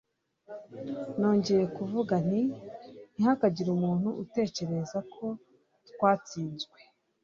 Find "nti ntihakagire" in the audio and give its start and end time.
2.27-3.69